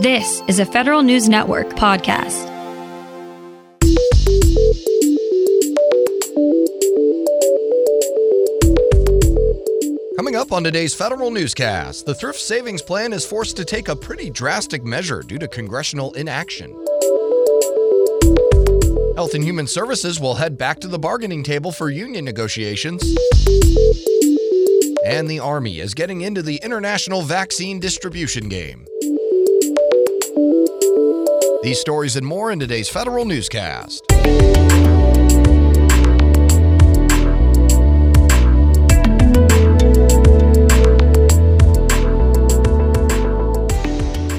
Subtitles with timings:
[0.00, 2.46] This is a Federal News Network podcast.
[10.16, 13.94] Coming up on today's federal newscast, the Thrift Savings Plan is forced to take a
[13.94, 16.70] pretty drastic measure due to congressional inaction.
[19.16, 23.02] Health and Human Services will head back to the bargaining table for union negotiations.
[25.04, 28.86] And the Army is getting into the international vaccine distribution game.
[31.62, 34.02] These stories and more in today's federal newscast.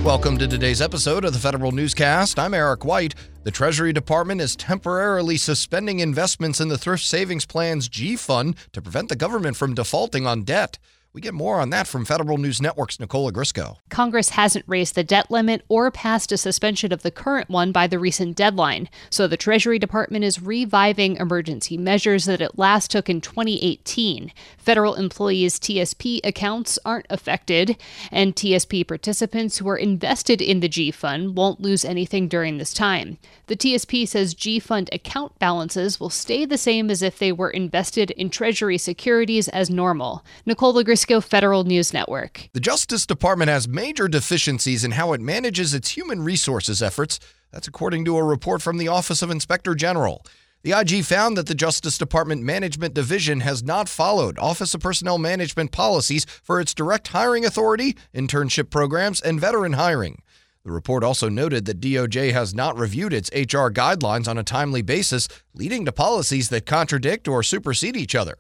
[0.04, 2.38] Welcome to today's episode of the Federal Newscast.
[2.38, 3.16] I'm Eric White.
[3.44, 8.82] The Treasury Department is temporarily suspending investments in the Thrift Savings Plan's G Fund to
[8.82, 10.80] prevent the government from defaulting on debt.
[11.14, 13.76] We get more on that from Federal News Network's Nicole Ogrysko.
[13.90, 17.86] Congress hasn't raised the debt limit or passed a suspension of the current one by
[17.86, 23.10] the recent deadline, so the Treasury Department is reviving emergency measures that it last took
[23.10, 24.32] in 2018.
[24.58, 27.76] Federal employees' TSP accounts aren't affected,
[28.10, 32.74] and TSP participants who are invested in the G Fund won't lose anything during this
[32.74, 33.18] time.
[33.48, 37.50] The TSP says G Fund account balances will stay the same as if they were
[37.50, 40.24] invested in Treasury securities as normal.
[40.46, 42.50] Nicole Ogrysko Federal News Network.
[42.54, 47.20] The Justice Department has major deficiencies in how it manages its human resources efforts.
[47.52, 50.26] That's according to a report from the Office of Inspector General.
[50.64, 55.18] The IG found that the Justice Department Management Division has not followed Office of Personnel
[55.18, 60.22] Management policies for its direct hiring authority, internship programs, and veteran hiring.
[60.64, 64.84] The report also noted that DOJ has not reviewed its HR guidelines on a timely
[64.84, 68.38] basis, leading to policies that contradict or supersede each other.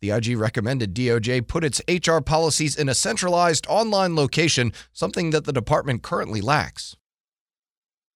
[0.00, 5.44] The IG recommended DOJ put its HR policies in a centralized online location, something that
[5.44, 6.96] the department currently lacks.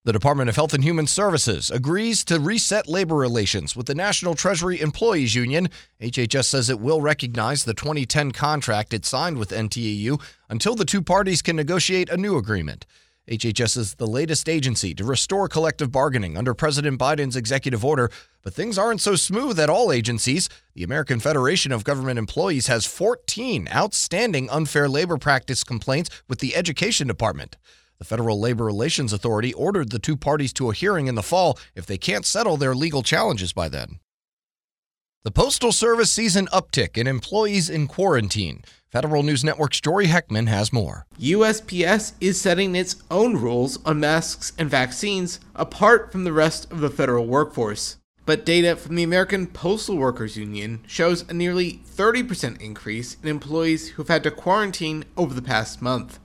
[0.04, 4.34] The Department of Health and Human Services agrees to reset labor relations with the National
[4.34, 5.70] Treasury Employees Union.
[5.98, 11.00] HHS says it will recognize the 2010 contract it signed with NTEU until the two
[11.00, 12.84] parties can negotiate a new agreement.
[13.28, 18.10] HHS is the latest agency to restore collective bargaining under President Biden's executive order,
[18.42, 20.50] but things aren't so smooth at all agencies.
[20.74, 26.54] The American Federation of Government Employees has 14 outstanding unfair labor practice complaints with the
[26.54, 27.56] Education Department.
[27.98, 31.58] The Federal Labor Relations Authority ordered the two parties to a hearing in the fall
[31.74, 34.00] if they can't settle their legal challenges by then.
[35.24, 38.62] The Postal Service sees an uptick in employees in quarantine.
[38.90, 41.06] Federal News Network's Jory Heckman has more.
[41.18, 46.80] USPS is setting its own rules on masks and vaccines apart from the rest of
[46.80, 47.96] the federal workforce.
[48.26, 53.92] But data from the American Postal Workers Union shows a nearly 30% increase in employees
[53.92, 56.18] who've had to quarantine over the past month.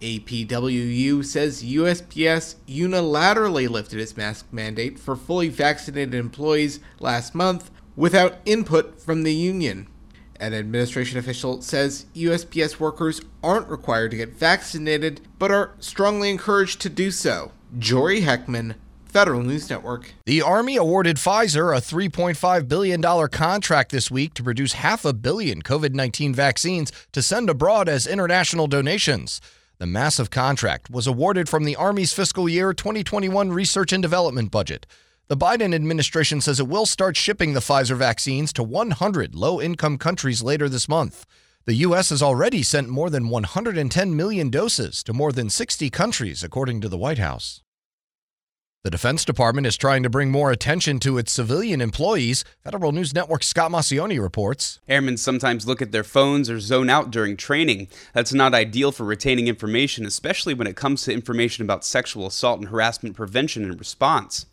[0.00, 8.36] APWU says USPS unilaterally lifted its mask mandate for fully vaccinated employees last month without
[8.46, 9.88] input from the union.
[10.38, 16.80] An administration official says USPS workers aren't required to get vaccinated, but are strongly encouraged
[16.82, 17.50] to do so.
[17.76, 20.12] Jory Heckman, Federal News Network.
[20.26, 25.60] The Army awarded Pfizer a $3.5 billion contract this week to produce half a billion
[25.60, 29.40] COVID 19 vaccines to send abroad as international donations.
[29.78, 34.86] The massive contract was awarded from the Army's fiscal year 2021 research and development budget.
[35.28, 39.98] The Biden administration says it will start shipping the Pfizer vaccines to 100 low income
[39.98, 41.26] countries later this month.
[41.66, 42.08] The U.S.
[42.08, 46.88] has already sent more than 110 million doses to more than 60 countries, according to
[46.88, 47.60] the White House.
[48.84, 52.42] The Defense Department is trying to bring more attention to its civilian employees.
[52.64, 54.78] Federal News Network Scott Maucione reports.
[54.88, 57.88] Airmen sometimes look at their phones or zone out during training.
[58.14, 62.60] That's not ideal for retaining information, especially when it comes to information about sexual assault
[62.60, 64.46] and harassment prevention and response.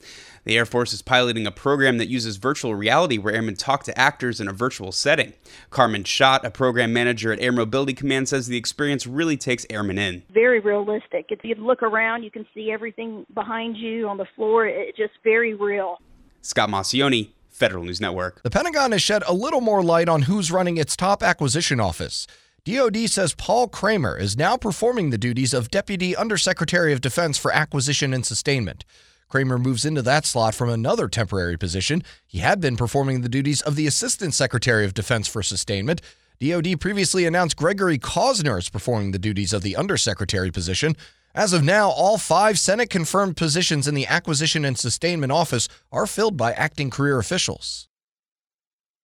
[0.46, 3.98] The Air Force is piloting a program that uses virtual reality where airmen talk to
[4.00, 5.34] actors in a virtual setting.
[5.72, 9.98] Carmen Schott, a program manager at Air Mobility Command, says the experience really takes airmen
[9.98, 10.22] in.
[10.32, 11.26] Very realistic.
[11.30, 14.68] If you look around, you can see everything behind you on the floor.
[14.68, 15.98] It's just very real.
[16.44, 18.44] Scott Maucione, Federal News Network.
[18.44, 22.28] The Pentagon has shed a little more light on who's running its top acquisition office.
[22.66, 27.52] DoD says Paul Kramer is now performing the duties of Deputy Undersecretary of Defense for
[27.52, 28.86] Acquisition and Sustainment.
[29.28, 32.04] Kramer moves into that slot from another temporary position.
[32.26, 36.02] He had been performing the duties of the Assistant Secretary of Defense for Sustainment.
[36.40, 40.96] DoD previously announced Gregory Kausner is performing the duties of the Undersecretary position.
[41.34, 46.08] As of now, all five Senate confirmed positions in the Acquisition and Sustainment Office are
[46.08, 47.90] filled by acting career officials.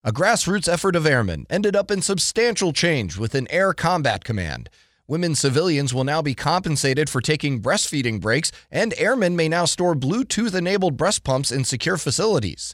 [0.04, 4.70] A grassroots effort of airmen ended up in substantial change within Air Combat Command.
[5.12, 9.94] Women civilians will now be compensated for taking breastfeeding breaks, and airmen may now store
[9.94, 12.74] Bluetooth enabled breast pumps in secure facilities.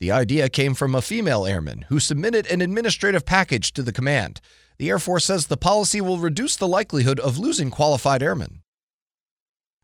[0.00, 4.40] The idea came from a female airman who submitted an administrative package to the command.
[4.78, 8.62] The Air Force says the policy will reduce the likelihood of losing qualified airmen.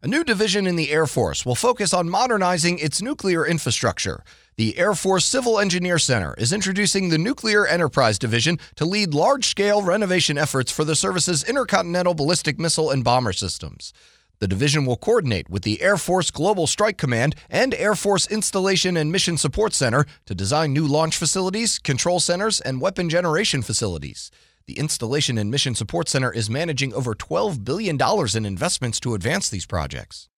[0.04, 4.24] A new division in the Air Force will focus on modernizing its nuclear infrastructure.
[4.56, 9.46] The Air Force Civil Engineer Center is introducing the Nuclear Enterprise Division to lead large
[9.46, 13.92] scale renovation efforts for the service's intercontinental ballistic missile and bomber systems.
[14.40, 18.96] The division will coordinate with the Air Force Global Strike Command and Air Force Installation
[18.96, 24.32] and Mission Support Center to design new launch facilities, control centers, and weapon generation facilities.
[24.66, 27.98] The Installation and Mission Support Center is managing over $12 billion
[28.34, 30.28] in investments to advance these projects.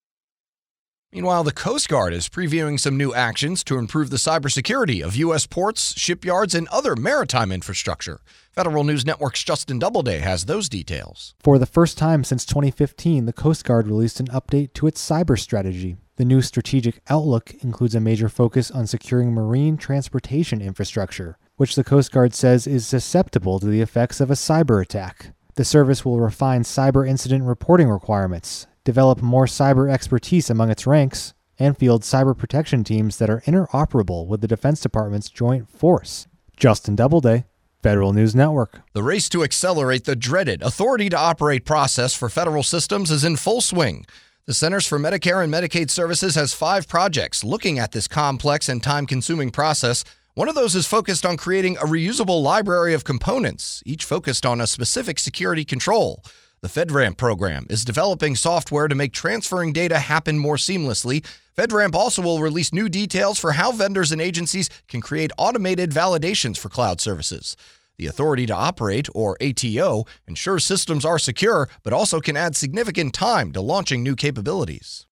[1.12, 5.46] Meanwhile, the Coast Guard is previewing some new actions to improve the cybersecurity of U.S.
[5.46, 8.20] ports, shipyards, and other maritime infrastructure.
[8.50, 11.36] Federal News Network's Justin Doubleday has those details.
[11.38, 15.38] For the first time since 2015, the Coast Guard released an update to its cyber
[15.38, 15.98] strategy.
[16.16, 21.84] The new strategic outlook includes a major focus on securing marine transportation infrastructure, which the
[21.84, 25.34] Coast Guard says is susceptible to the effects of a cyber attack.
[25.54, 31.32] The service will refine cyber incident reporting requirements, develop more cyber expertise among its ranks,
[31.58, 36.26] and field cyber protection teams that are interoperable with the Defense Department's joint force.
[36.56, 37.44] Justin Doubleday,
[37.82, 38.80] Federal News Network.
[38.92, 43.36] The race to accelerate the dreaded authority to operate process for federal systems is in
[43.36, 44.06] full swing.
[44.46, 48.82] The Centers for Medicare and Medicaid Services has five projects looking at this complex and
[48.82, 50.04] time consuming process.
[50.36, 54.60] One of those is focused on creating a reusable library of components, each focused on
[54.60, 56.24] a specific security control.
[56.60, 61.24] The FedRAMP program is developing software to make transferring data happen more seamlessly.
[61.56, 66.58] FedRAMP also will release new details for how vendors and agencies can create automated validations
[66.58, 67.56] for cloud services.
[67.96, 73.14] The authority to operate, or ATO, ensures systems are secure, but also can add significant
[73.14, 75.06] time to launching new capabilities.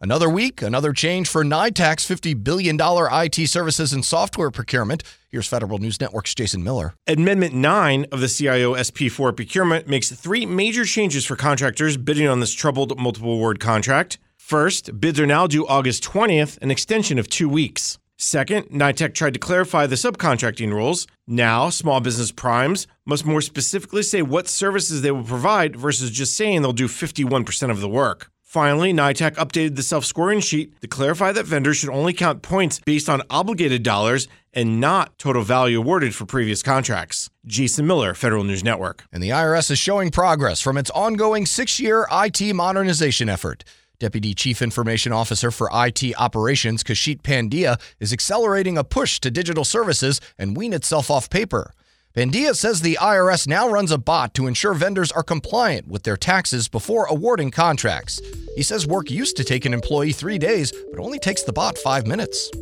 [0.00, 5.02] Another week, another change for NITAAC's $50 billion IT services and software procurement.
[5.30, 6.94] Here's Federal News Network's Jason Miller.
[7.06, 12.40] Amendment 9 of the CIO SP4 procurement makes three major changes for contractors bidding on
[12.40, 14.18] this troubled multiple award contract.
[14.36, 17.98] First, bids are now due August 20th, an extension of two weeks.
[18.18, 21.06] Second, NITAC tried to clarify the subcontracting rules.
[21.26, 26.36] Now, small business primes must more specifically say what services they will provide versus just
[26.36, 28.30] saying they'll do 51% of the work.
[28.54, 32.78] Finally, NITAAC updated the self scoring sheet to clarify that vendors should only count points
[32.78, 37.28] based on obligated dollars and not total value awarded for previous contracts.
[37.44, 39.06] Jason Miller, Federal News Network.
[39.12, 43.64] And the IRS is showing progress from its ongoing six year IT modernization effort.
[43.98, 49.64] Deputy Chief Information Officer for IT Operations, Kaschit Pandya, is accelerating a push to digital
[49.64, 51.72] services and wean itself off paper.
[52.16, 56.16] Pandya says the IRS now runs a bot to ensure vendors are compliant with their
[56.16, 58.20] taxes before awarding contracts.
[58.54, 61.76] He says work used to take an employee three days, but only takes the bot
[61.76, 62.52] five minutes.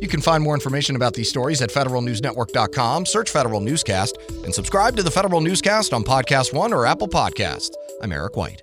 [0.00, 4.94] You can find more information about these stories at federalnewsnetwork.com, search Federal Newscast, and subscribe
[4.94, 7.70] to the Federal Newscast on Podcast One or Apple Podcast.
[8.00, 8.62] I'm Eric White.